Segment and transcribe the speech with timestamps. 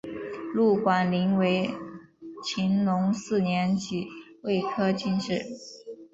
[0.55, 1.75] 陆广霖为
[2.43, 4.07] 乾隆四年己
[4.41, 5.45] 未科进士。